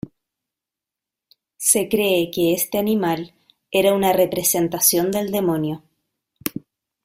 [1.57, 3.35] Se cree que este animal
[3.69, 5.83] era una representación del demonio.